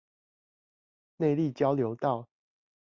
[1.17, 2.27] 內壢交流道